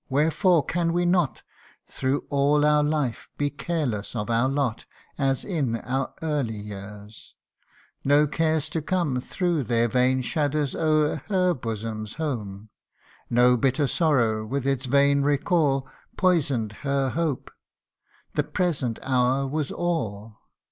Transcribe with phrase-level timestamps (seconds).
[0.09, 1.43] wherefore can we not
[1.85, 7.35] Through all our life be careless of our lot As in our early years?
[8.03, 12.69] No cares to come Threw their vain shadow o'er her bosom's home;
[13.29, 15.87] No bitter sorrow, with its vain recall,
[16.17, 17.51] Poison'd her hope
[18.33, 20.39] the present hour was all.